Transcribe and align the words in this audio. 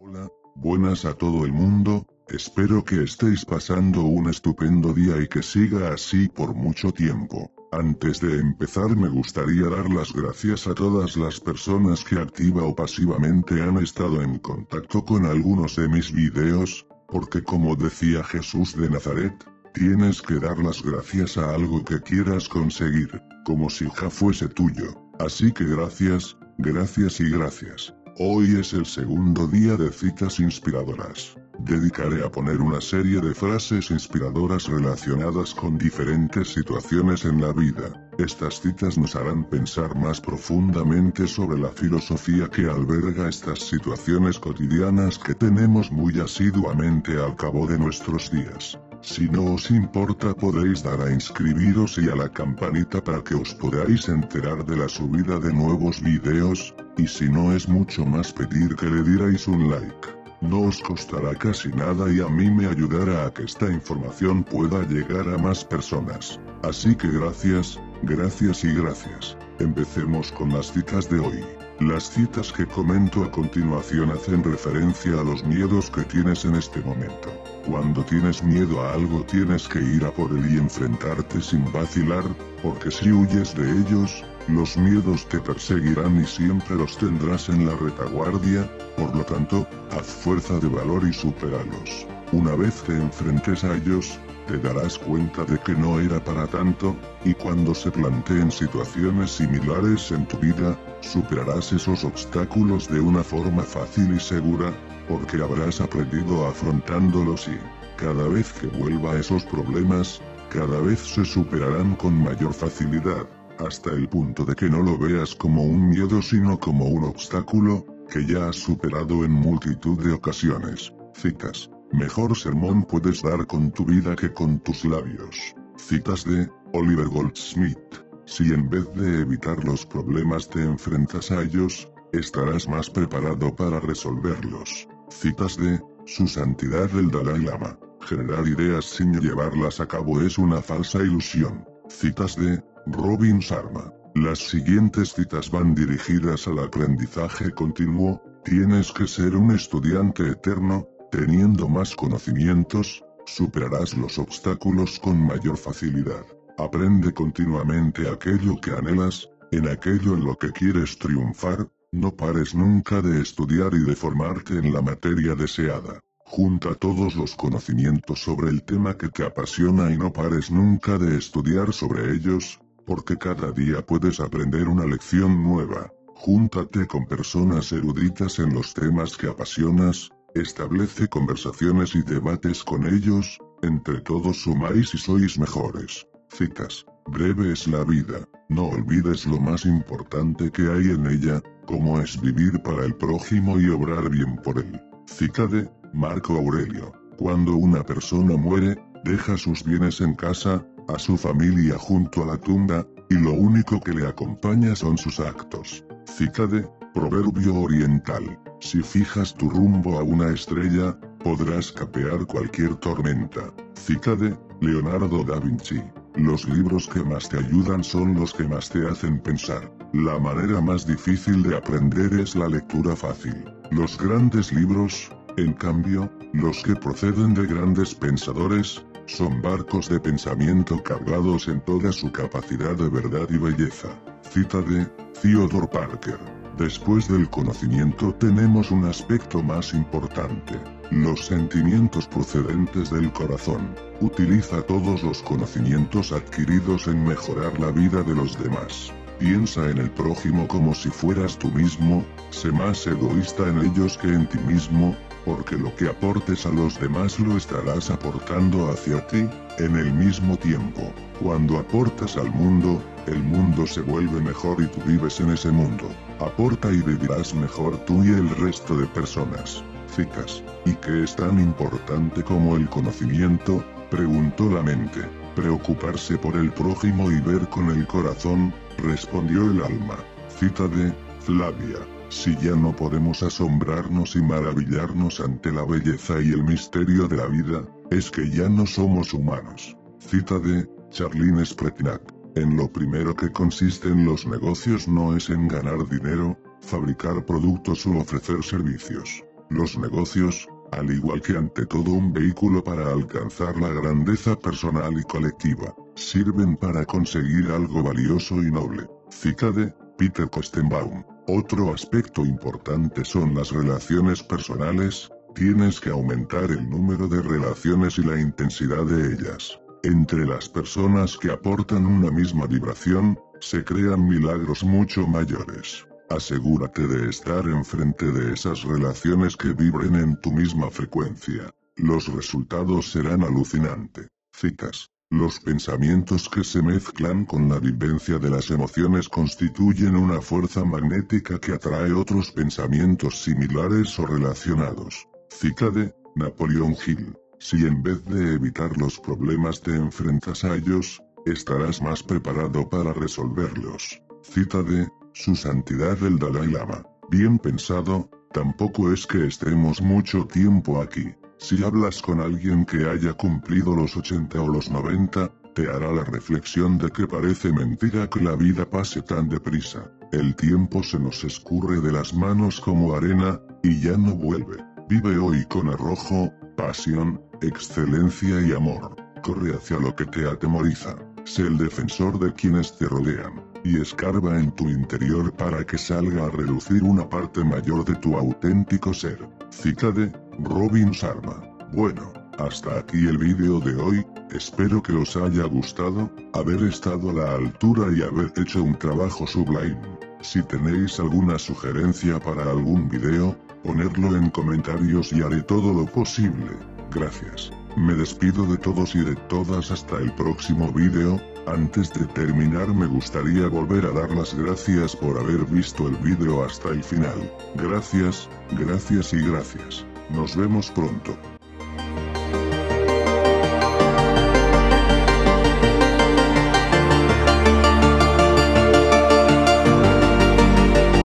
Hola, 0.00 0.30
buenas 0.54 1.04
a 1.04 1.14
todo 1.14 1.44
el 1.44 1.52
mundo, 1.52 2.06
espero 2.28 2.84
que 2.84 3.02
estéis 3.02 3.44
pasando 3.44 4.02
un 4.02 4.28
estupendo 4.28 4.92
día 4.92 5.20
y 5.20 5.28
que 5.28 5.42
siga 5.42 5.92
así 5.92 6.28
por 6.28 6.54
mucho 6.54 6.92
tiempo. 6.92 7.50
Antes 7.72 8.20
de 8.20 8.38
empezar 8.38 8.96
me 8.96 9.08
gustaría 9.08 9.68
dar 9.68 9.90
las 9.90 10.12
gracias 10.12 10.66
a 10.66 10.74
todas 10.74 11.16
las 11.16 11.40
personas 11.40 12.04
que 12.04 12.16
activa 12.16 12.62
o 12.62 12.74
pasivamente 12.74 13.60
han 13.62 13.78
estado 13.78 14.22
en 14.22 14.38
contacto 14.38 15.04
con 15.04 15.26
algunos 15.26 15.76
de 15.76 15.88
mis 15.88 16.12
videos, 16.12 16.86
porque 17.08 17.42
como 17.42 17.76
decía 17.76 18.22
Jesús 18.24 18.76
de 18.76 18.88
Nazaret, 18.88 19.34
tienes 19.74 20.22
que 20.22 20.36
dar 20.36 20.58
las 20.58 20.82
gracias 20.82 21.36
a 21.36 21.54
algo 21.54 21.84
que 21.84 22.00
quieras 22.00 22.48
conseguir, 22.48 23.20
como 23.44 23.68
si 23.68 23.84
ya 24.00 24.08
fuese 24.08 24.48
tuyo. 24.48 25.05
Así 25.18 25.50
que 25.52 25.64
gracias, 25.64 26.36
gracias 26.58 27.20
y 27.20 27.30
gracias. 27.30 27.94
Hoy 28.18 28.56
es 28.58 28.72
el 28.72 28.86
segundo 28.86 29.46
día 29.46 29.76
de 29.76 29.90
citas 29.90 30.40
inspiradoras. 30.40 31.36
Dedicaré 31.58 32.22
a 32.22 32.30
poner 32.30 32.60
una 32.60 32.80
serie 32.80 33.20
de 33.20 33.34
frases 33.34 33.90
inspiradoras 33.90 34.68
relacionadas 34.68 35.54
con 35.54 35.78
diferentes 35.78 36.48
situaciones 36.48 37.24
en 37.24 37.40
la 37.40 37.52
vida. 37.52 38.08
Estas 38.18 38.60
citas 38.60 38.98
nos 38.98 39.16
harán 39.16 39.44
pensar 39.44 39.96
más 39.96 40.20
profundamente 40.20 41.26
sobre 41.26 41.58
la 41.58 41.70
filosofía 41.70 42.48
que 42.48 42.68
alberga 42.68 43.28
estas 43.28 43.60
situaciones 43.60 44.38
cotidianas 44.38 45.18
que 45.18 45.34
tenemos 45.34 45.90
muy 45.90 46.20
asiduamente 46.20 47.18
al 47.18 47.36
cabo 47.36 47.66
de 47.66 47.78
nuestros 47.78 48.30
días. 48.30 48.78
Si 49.06 49.28
no 49.28 49.54
os 49.54 49.70
importa 49.70 50.34
podéis 50.34 50.82
dar 50.82 51.00
a 51.00 51.08
inscribiros 51.08 51.96
y 51.96 52.10
a 52.10 52.16
la 52.16 52.28
campanita 52.28 52.98
para 53.02 53.22
que 53.22 53.36
os 53.36 53.54
podáis 53.54 54.08
enterar 54.08 54.66
de 54.66 54.76
la 54.76 54.88
subida 54.88 55.38
de 55.38 55.52
nuevos 55.52 56.02
videos, 56.02 56.74
y 56.98 57.06
si 57.06 57.28
no 57.28 57.54
es 57.54 57.68
mucho 57.68 58.04
más 58.04 58.32
pedir 58.32 58.74
que 58.74 58.86
le 58.86 59.04
dierais 59.04 59.46
un 59.46 59.70
like. 59.70 60.08
No 60.40 60.62
os 60.62 60.80
costará 60.80 61.36
casi 61.36 61.68
nada 61.68 62.12
y 62.12 62.20
a 62.20 62.28
mí 62.28 62.50
me 62.50 62.66
ayudará 62.66 63.26
a 63.26 63.32
que 63.32 63.44
esta 63.44 63.70
información 63.70 64.42
pueda 64.42 64.82
llegar 64.88 65.28
a 65.28 65.38
más 65.38 65.64
personas. 65.64 66.40
Así 66.64 66.96
que 66.96 67.08
gracias, 67.08 67.78
gracias 68.02 68.64
y 68.64 68.74
gracias. 68.74 69.36
Empecemos 69.60 70.32
con 70.32 70.52
las 70.52 70.72
citas 70.72 71.08
de 71.08 71.20
hoy. 71.20 71.55
Las 71.80 72.08
citas 72.08 72.52
que 72.52 72.64
comento 72.64 73.22
a 73.22 73.30
continuación 73.30 74.10
hacen 74.10 74.42
referencia 74.42 75.12
a 75.20 75.22
los 75.22 75.44
miedos 75.44 75.90
que 75.90 76.04
tienes 76.04 76.46
en 76.46 76.54
este 76.54 76.80
momento. 76.80 77.30
Cuando 77.66 78.02
tienes 78.02 78.42
miedo 78.42 78.80
a 78.80 78.94
algo 78.94 79.22
tienes 79.24 79.68
que 79.68 79.80
ir 79.80 80.02
a 80.06 80.10
por 80.10 80.30
él 80.30 80.54
y 80.54 80.56
enfrentarte 80.56 81.42
sin 81.42 81.70
vacilar, 81.70 82.24
porque 82.62 82.90
si 82.90 83.12
huyes 83.12 83.54
de 83.54 83.70
ellos, 83.70 84.24
los 84.48 84.78
miedos 84.78 85.28
te 85.28 85.38
perseguirán 85.38 86.18
y 86.18 86.26
siempre 86.26 86.76
los 86.76 86.96
tendrás 86.96 87.50
en 87.50 87.66
la 87.66 87.76
retaguardia, 87.76 88.66
por 88.96 89.14
lo 89.14 89.22
tanto, 89.24 89.68
haz 89.90 90.06
fuerza 90.06 90.58
de 90.58 90.68
valor 90.68 91.06
y 91.06 91.12
supéralos. 91.12 92.06
Una 92.32 92.54
vez 92.54 92.82
te 92.84 92.92
enfrentes 92.92 93.64
a 93.64 93.76
ellos, 93.76 94.18
te 94.46 94.58
darás 94.58 94.98
cuenta 94.98 95.44
de 95.44 95.58
que 95.58 95.74
no 95.74 96.00
era 96.00 96.22
para 96.22 96.46
tanto, 96.46 96.96
y 97.24 97.34
cuando 97.34 97.74
se 97.74 97.90
planteen 97.90 98.50
situaciones 98.50 99.32
similares 99.32 100.10
en 100.12 100.26
tu 100.26 100.38
vida, 100.38 100.78
superarás 101.00 101.72
esos 101.72 102.04
obstáculos 102.04 102.88
de 102.88 103.00
una 103.00 103.22
forma 103.22 103.62
fácil 103.62 104.14
y 104.14 104.20
segura, 104.20 104.72
porque 105.08 105.42
habrás 105.42 105.80
aprendido 105.80 106.46
afrontándolos 106.46 107.48
y, 107.48 107.58
cada 107.96 108.28
vez 108.28 108.52
que 108.52 108.66
vuelva 108.66 109.12
a 109.12 109.20
esos 109.20 109.44
problemas, 109.44 110.20
cada 110.50 110.80
vez 110.80 111.00
se 111.00 111.24
superarán 111.24 111.96
con 111.96 112.14
mayor 112.14 112.52
facilidad 112.52 113.26
hasta 113.58 113.90
el 113.90 114.08
punto 114.08 114.44
de 114.44 114.54
que 114.54 114.68
no 114.68 114.82
lo 114.82 114.98
veas 114.98 115.34
como 115.34 115.64
un 115.64 115.88
miedo 115.88 116.20
sino 116.20 116.58
como 116.58 116.86
un 116.86 117.04
obstáculo, 117.04 117.84
que 118.10 118.24
ya 118.24 118.48
has 118.48 118.56
superado 118.56 119.24
en 119.24 119.32
multitud 119.32 120.02
de 120.04 120.12
ocasiones. 120.12 120.92
Citas. 121.14 121.70
Mejor 121.92 122.36
sermón 122.36 122.84
puedes 122.84 123.22
dar 123.22 123.46
con 123.46 123.70
tu 123.70 123.84
vida 123.84 124.16
que 124.16 124.32
con 124.32 124.58
tus 124.60 124.84
labios. 124.84 125.54
Citas 125.76 126.24
de 126.24 126.48
Oliver 126.72 127.06
Goldsmith. 127.08 127.78
Si 128.26 128.52
en 128.52 128.68
vez 128.68 128.92
de 128.94 129.20
evitar 129.20 129.62
los 129.64 129.86
problemas 129.86 130.48
te 130.48 130.62
enfrentas 130.62 131.30
a 131.30 131.42
ellos, 131.42 131.88
estarás 132.12 132.68
más 132.68 132.90
preparado 132.90 133.54
para 133.54 133.78
resolverlos. 133.80 134.88
Citas 135.10 135.56
de 135.56 135.80
Su 136.06 136.26
Santidad 136.26 136.90
el 136.98 137.10
Dalai 137.10 137.40
Lama. 137.40 137.78
Generar 138.00 138.46
ideas 138.46 138.84
sin 138.84 139.12
llevarlas 139.20 139.80
a 139.80 139.86
cabo 139.86 140.20
es 140.20 140.38
una 140.38 140.60
falsa 140.60 140.98
ilusión. 140.98 141.64
Citas 141.88 142.36
de 142.36 142.62
Robin 142.86 143.38
Sharma. 143.38 143.92
Las 144.14 144.38
siguientes 144.38 145.12
citas 145.12 145.50
van 145.50 145.74
dirigidas 145.74 146.48
al 146.48 146.58
aprendizaje 146.58 147.52
continuo, 147.52 148.22
tienes 148.44 148.90
que 148.92 149.06
ser 149.06 149.36
un 149.36 149.50
estudiante 149.50 150.26
eterno, 150.28 150.88
teniendo 151.10 151.68
más 151.68 151.94
conocimientos, 151.94 153.04
superarás 153.26 153.96
los 153.96 154.18
obstáculos 154.18 154.98
con 154.98 155.18
mayor 155.18 155.56
facilidad. 155.56 156.24
Aprende 156.58 157.12
continuamente 157.12 158.08
aquello 158.08 158.60
que 158.60 158.70
anhelas, 158.70 159.28
en 159.50 159.68
aquello 159.68 160.14
en 160.14 160.24
lo 160.24 160.36
que 160.36 160.52
quieres 160.52 160.98
triunfar, 160.98 161.68
no 161.92 162.14
pares 162.14 162.54
nunca 162.54 163.00
de 163.00 163.20
estudiar 163.20 163.74
y 163.74 163.80
de 163.80 163.96
formarte 163.96 164.54
en 164.54 164.72
la 164.72 164.82
materia 164.82 165.34
deseada. 165.34 166.00
Junta 166.24 166.74
todos 166.74 167.14
los 167.14 167.36
conocimientos 167.36 168.20
sobre 168.20 168.50
el 168.50 168.64
tema 168.64 168.96
que 168.96 169.08
te 169.08 169.24
apasiona 169.24 169.92
y 169.92 169.96
no 169.96 170.12
pares 170.12 170.50
nunca 170.50 170.98
de 170.98 171.16
estudiar 171.16 171.72
sobre 171.72 172.12
ellos, 172.12 172.60
porque 172.84 173.16
cada 173.16 173.52
día 173.52 173.84
puedes 173.84 174.18
aprender 174.20 174.68
una 174.68 174.86
lección 174.86 175.42
nueva. 175.42 175.92
Júntate 176.14 176.86
con 176.86 177.06
personas 177.06 177.70
eruditas 177.72 178.38
en 178.38 178.54
los 178.54 178.74
temas 178.74 179.16
que 179.16 179.28
apasionas, 179.28 180.10
establece 180.40 181.08
conversaciones 181.08 181.94
y 181.94 182.02
debates 182.02 182.62
con 182.64 182.86
ellos, 182.86 183.38
entre 183.62 184.00
todos 184.00 184.42
sumáis 184.42 184.94
y 184.94 184.98
sois 184.98 185.38
mejores. 185.38 186.06
Citas. 186.28 186.84
Breve 187.08 187.52
es 187.52 187.68
la 187.68 187.84
vida, 187.84 188.28
no 188.48 188.66
olvides 188.66 189.26
lo 189.26 189.38
más 189.38 189.64
importante 189.64 190.50
que 190.50 190.62
hay 190.62 190.90
en 190.90 191.06
ella, 191.06 191.40
como 191.66 192.00
es 192.00 192.20
vivir 192.20 192.60
para 192.62 192.84
el 192.84 192.94
prójimo 192.96 193.60
y 193.60 193.68
obrar 193.68 194.10
bien 194.10 194.36
por 194.42 194.58
él. 194.58 194.80
Cita 195.06 195.46
de 195.46 195.70
Marco 195.92 196.34
Aurelio. 196.34 196.92
Cuando 197.16 197.54
una 197.54 197.84
persona 197.84 198.36
muere, 198.36 198.76
deja 199.04 199.36
sus 199.36 199.62
bienes 199.64 200.00
en 200.00 200.14
casa, 200.14 200.66
a 200.88 200.98
su 200.98 201.16
familia 201.16 201.78
junto 201.78 202.24
a 202.24 202.26
la 202.26 202.36
tumba, 202.38 202.86
y 203.08 203.14
lo 203.14 203.32
único 203.32 203.80
que 203.80 203.92
le 203.92 204.06
acompaña 204.06 204.74
son 204.74 204.98
sus 204.98 205.20
actos. 205.20 205.84
Cita 206.06 206.46
de 206.46 206.68
Proverbio 206.92 207.54
Oriental. 207.54 208.38
Si 208.60 208.82
fijas 208.82 209.34
tu 209.34 209.50
rumbo 209.50 209.98
a 209.98 210.02
una 210.02 210.32
estrella, 210.32 210.98
podrás 211.22 211.72
capear 211.72 212.26
cualquier 212.26 212.74
tormenta. 212.76 213.52
Cita 213.74 214.16
de 214.16 214.36
Leonardo 214.60 215.24
da 215.24 215.38
Vinci. 215.38 215.82
Los 216.14 216.48
libros 216.48 216.88
que 216.88 217.02
más 217.02 217.28
te 217.28 217.38
ayudan 217.38 217.84
son 217.84 218.14
los 218.14 218.32
que 218.32 218.44
más 218.44 218.70
te 218.70 218.86
hacen 218.88 219.20
pensar. 219.20 219.70
La 219.92 220.18
manera 220.18 220.60
más 220.60 220.86
difícil 220.86 221.42
de 221.42 221.56
aprender 221.56 222.14
es 222.14 222.34
la 222.34 222.48
lectura 222.48 222.96
fácil. 222.96 223.44
Los 223.70 223.98
grandes 223.98 224.52
libros, 224.52 225.10
en 225.36 225.52
cambio, 225.52 226.10
los 226.32 226.62
que 226.62 226.74
proceden 226.74 227.34
de 227.34 227.46
grandes 227.46 227.94
pensadores, 227.94 228.82
son 229.06 229.42
barcos 229.42 229.88
de 229.88 230.00
pensamiento 230.00 230.82
cargados 230.82 231.48
en 231.48 231.60
toda 231.60 231.92
su 231.92 232.10
capacidad 232.10 232.74
de 232.74 232.88
verdad 232.88 233.28
y 233.30 233.38
belleza. 233.38 233.88
Cita 234.22 234.62
de 234.62 234.86
Theodore 235.20 235.68
Parker. 235.68 236.35
Después 236.58 237.06
del 237.08 237.28
conocimiento 237.28 238.14
tenemos 238.14 238.70
un 238.70 238.86
aspecto 238.86 239.42
más 239.42 239.74
importante. 239.74 240.58
Los 240.90 241.26
sentimientos 241.26 242.06
procedentes 242.06 242.90
del 242.90 243.12
corazón. 243.12 243.74
Utiliza 244.00 244.62
todos 244.62 245.02
los 245.02 245.22
conocimientos 245.22 246.12
adquiridos 246.12 246.86
en 246.86 247.04
mejorar 247.04 247.60
la 247.60 247.70
vida 247.70 248.02
de 248.02 248.14
los 248.14 248.42
demás. 248.42 248.90
Piensa 249.18 249.70
en 249.70 249.78
el 249.78 249.90
prójimo 249.90 250.46
como 250.46 250.74
si 250.74 250.90
fueras 250.90 251.38
tú 251.38 251.50
mismo, 251.50 252.04
sé 252.30 252.52
más 252.52 252.86
egoísta 252.86 253.48
en 253.48 253.60
ellos 253.60 253.96
que 253.96 254.08
en 254.08 254.28
ti 254.28 254.38
mismo, 254.40 254.94
porque 255.24 255.56
lo 255.56 255.74
que 255.74 255.88
aportes 255.88 256.44
a 256.44 256.50
los 256.50 256.78
demás 256.78 257.18
lo 257.18 257.36
estarás 257.36 257.90
aportando 257.90 258.70
hacia 258.70 259.06
ti, 259.06 259.26
en 259.58 259.76
el 259.76 259.90
mismo 259.94 260.36
tiempo. 260.36 260.92
Cuando 261.20 261.58
aportas 261.58 262.18
al 262.18 262.30
mundo, 262.30 262.82
el 263.06 263.22
mundo 263.22 263.66
se 263.66 263.80
vuelve 263.80 264.20
mejor 264.20 264.62
y 264.62 264.66
tú 264.66 264.82
vives 264.84 265.18
en 265.20 265.30
ese 265.30 265.50
mundo. 265.50 265.88
Aporta 266.20 266.70
y 266.70 266.82
vivirás 266.82 267.34
mejor 267.34 267.78
tú 267.86 268.04
y 268.04 268.08
el 268.08 268.28
resto 268.36 268.76
de 268.76 268.86
personas. 268.88 269.64
Citas. 269.88 270.42
¿Y 270.66 270.74
qué 270.74 271.04
es 271.04 271.16
tan 271.16 271.38
importante 271.40 272.22
como 272.22 272.56
el 272.56 272.68
conocimiento? 272.68 273.64
Preguntó 273.90 274.50
la 274.50 274.62
mente. 274.62 275.25
Preocuparse 275.36 276.16
por 276.16 276.34
el 276.34 276.50
prójimo 276.50 277.10
y 277.12 277.20
ver 277.20 277.46
con 277.50 277.68
el 277.68 277.86
corazón, 277.86 278.54
respondió 278.78 279.42
el 279.50 279.62
alma. 279.62 279.98
Cita 280.30 280.66
de 280.66 280.90
Flavia. 281.20 281.76
Si 282.08 282.34
ya 282.36 282.56
no 282.56 282.74
podemos 282.74 283.22
asombrarnos 283.22 284.16
y 284.16 284.22
maravillarnos 284.22 285.20
ante 285.20 285.52
la 285.52 285.62
belleza 285.66 286.22
y 286.22 286.30
el 286.30 286.42
misterio 286.42 287.06
de 287.06 287.16
la 287.18 287.26
vida, 287.26 287.62
es 287.90 288.10
que 288.10 288.30
ya 288.30 288.48
no 288.48 288.64
somos 288.64 289.12
humanos. 289.12 289.76
Cita 289.98 290.38
de 290.38 290.66
Charlene 290.88 291.44
Spretnak. 291.44 292.00
En 292.34 292.56
lo 292.56 292.72
primero 292.72 293.14
que 293.14 293.30
consisten 293.30 294.06
los 294.06 294.26
negocios 294.26 294.88
no 294.88 295.14
es 295.14 295.28
en 295.28 295.48
ganar 295.48 295.86
dinero, 295.90 296.38
fabricar 296.62 297.26
productos 297.26 297.86
o 297.86 297.98
ofrecer 297.98 298.42
servicios. 298.42 299.22
Los 299.50 299.76
negocios, 299.76 300.48
al 300.72 300.90
igual 300.90 301.20
que 301.20 301.36
ante 301.36 301.66
todo 301.66 301.92
un 301.92 302.12
vehículo 302.12 302.62
para 302.62 302.90
alcanzar 302.92 303.56
la 303.58 303.68
grandeza 303.68 304.38
personal 304.38 304.98
y 304.98 305.02
colectiva, 305.04 305.74
sirven 305.94 306.56
para 306.56 306.84
conseguir 306.84 307.50
algo 307.50 307.82
valioso 307.82 308.36
y 308.36 308.50
noble. 308.50 308.88
Cita 309.10 309.50
de 309.50 309.72
Peter 309.98 310.28
Kostenbaum. 310.28 311.04
Otro 311.28 311.72
aspecto 311.72 312.24
importante 312.24 313.04
son 313.04 313.34
las 313.34 313.50
relaciones 313.50 314.22
personales, 314.22 315.10
tienes 315.34 315.80
que 315.80 315.90
aumentar 315.90 316.50
el 316.50 316.68
número 316.68 317.08
de 317.08 317.22
relaciones 317.22 317.98
y 317.98 318.04
la 318.04 318.20
intensidad 318.20 318.84
de 318.84 319.14
ellas. 319.14 319.58
Entre 319.82 320.26
las 320.26 320.48
personas 320.48 321.16
que 321.16 321.30
aportan 321.30 321.86
una 321.86 322.10
misma 322.10 322.46
vibración, 322.46 323.18
se 323.40 323.64
crean 323.64 324.06
milagros 324.06 324.64
mucho 324.64 325.06
mayores. 325.06 325.86
Asegúrate 326.08 326.86
de 326.86 327.10
estar 327.10 327.48
enfrente 327.48 328.06
de 328.12 328.32
esas 328.32 328.62
relaciones 328.62 329.36
que 329.36 329.52
vibren 329.52 329.96
en 329.96 330.20
tu 330.20 330.30
misma 330.30 330.70
frecuencia. 330.70 331.50
Los 331.76 332.06
resultados 332.12 332.92
serán 332.92 333.22
alucinantes. 333.22 334.08
Citas. 334.32 334.88
Los 335.10 335.40
pensamientos 335.40 336.28
que 336.28 336.44
se 336.44 336.62
mezclan 336.62 337.26
con 337.26 337.48
la 337.48 337.58
vivencia 337.58 338.18
de 338.18 338.30
las 338.30 338.50
emociones 338.50 339.08
constituyen 339.08 339.96
una 339.96 340.20
fuerza 340.20 340.64
magnética 340.64 341.38
que 341.38 341.52
atrae 341.52 341.92
otros 341.92 342.30
pensamientos 342.32 343.22
similares 343.22 343.98
o 343.98 344.06
relacionados. 344.06 345.08
Cita 345.30 345.70
de 345.70 345.92
Napoleón 346.14 346.76
Hill. 346.86 347.16
Si 347.38 347.66
en 347.66 347.82
vez 347.82 348.04
de 348.04 348.34
evitar 348.34 348.76
los 348.78 348.98
problemas 348.98 349.60
te 349.60 349.74
enfrentas 349.74 350.44
a 350.44 350.56
ellos, 350.56 351.02
estarás 351.24 351.82
más 351.82 352.02
preparado 352.02 352.68
para 352.68 352.92
resolverlos. 352.92 354.00
Cita 354.22 354.62
de 354.62 354.88
Su 355.18 355.34
Santidad 355.34 355.96
el 356.02 356.18
Dalai 356.18 356.48
Lama. 356.48 356.84
Bien 357.10 357.38
pensado, 357.38 358.10
tampoco 358.34 358.92
es 358.92 359.06
que 359.06 359.26
estemos 359.26 359.80
mucho 359.80 360.26
tiempo 360.26 360.78
aquí. 360.82 361.06
Si 361.38 361.64
hablas 361.64 362.02
con 362.02 362.20
alguien 362.20 362.66
que 362.66 362.86
haya 362.86 363.14
cumplido 363.14 363.74
los 363.74 363.96
80 363.96 364.42
o 364.42 364.46
los 364.46 364.70
90, 364.70 365.32
te 365.54 365.70
hará 365.70 365.90
la 365.90 366.04
reflexión 366.04 366.76
de 366.76 366.90
que 366.90 367.06
parece 367.06 367.50
mentira 367.50 368.10
que 368.10 368.20
la 368.20 368.36
vida 368.36 368.68
pase 368.68 369.00
tan 369.00 369.30
deprisa. 369.30 369.90
El 370.12 370.36
tiempo 370.36 370.82
se 370.82 370.98
nos 370.98 371.24
escurre 371.24 371.80
de 371.80 371.92
las 371.92 372.12
manos 372.12 372.60
como 372.60 372.94
arena, 372.94 373.40
y 373.62 373.80
ya 373.80 373.96
no 373.96 374.14
vuelve. 374.14 374.62
Vive 374.90 375.16
hoy 375.16 375.46
con 375.46 375.70
arrojo, 375.70 376.30
pasión, 376.58 377.22
excelencia 377.40 378.42
y 378.42 378.52
amor. 378.52 378.94
Corre 379.22 379.54
hacia 379.54 379.78
lo 379.78 379.96
que 379.96 380.04
te 380.04 380.28
atemoriza. 380.28 380.94
Sé 381.24 381.42
el 381.42 381.56
defensor 381.56 382.18
de 382.20 382.32
quienes 382.34 382.76
te 382.76 382.86
rodean, 382.86 383.45
y 383.64 383.80
escarba 383.80 384.38
en 384.38 384.50
tu 384.52 384.68
interior 384.68 385.32
para 385.32 385.64
que 385.64 385.78
salga 385.78 386.26
a 386.26 386.30
relucir 386.30 386.82
una 386.82 387.08
parte 387.08 387.44
mayor 387.44 387.84
de 387.84 387.94
tu 387.96 388.16
auténtico 388.16 388.92
ser. 388.94 389.28
Cita 389.50 389.90
de 389.90 390.12
Robin 390.40 390.90
Sharma. 390.90 391.42
Bueno, 391.72 392.12
hasta 392.38 392.78
aquí 392.78 393.06
el 393.06 393.18
vídeo 393.18 393.60
de 393.60 393.74
hoy, 393.76 394.06
espero 394.30 394.82
que 394.82 394.92
os 394.92 395.16
haya 395.16 395.44
gustado, 395.44 396.10
haber 396.34 396.62
estado 396.64 397.10
a 397.10 397.14
la 397.14 397.34
altura 397.34 397.86
y 397.96 398.02
haber 398.02 398.32
hecho 398.36 398.62
un 398.62 398.78
trabajo 398.78 399.26
sublime. 399.26 399.80
Si 400.20 400.42
tenéis 400.42 400.98
alguna 401.00 401.38
sugerencia 401.38 402.18
para 402.20 402.50
algún 402.50 402.88
video, 402.88 403.36
ponedlo 403.62 404.16
en 404.16 404.30
comentarios 404.30 405.12
y 405.12 405.22
haré 405.22 405.42
todo 405.42 405.72
lo 405.72 405.86
posible. 405.86 406.50
Gracias. 406.90 407.50
Me 407.76 407.94
despido 407.94 408.46
de 408.46 408.56
todos 408.56 408.94
y 408.94 409.00
de 409.00 409.14
todas 409.28 409.70
hasta 409.70 409.98
el 409.98 410.12
próximo 410.14 410.72
vídeo, 410.72 411.20
antes 411.46 411.92
de 411.92 412.06
terminar 412.06 412.68
me 412.68 412.86
gustaría 412.86 413.48
volver 413.48 413.86
a 413.86 413.92
dar 413.92 414.10
las 414.10 414.34
gracias 414.34 414.96
por 414.96 415.18
haber 415.18 415.44
visto 415.46 415.88
el 415.88 415.96
vídeo 415.96 416.44
hasta 416.44 416.70
el 416.70 416.82
final. 416.82 417.30
Gracias, 417.54 418.28
gracias 418.52 419.12
y 419.12 419.22
gracias. 419.22 419.84
Nos 420.10 420.36
vemos 420.36 420.70
pronto. 420.70 421.16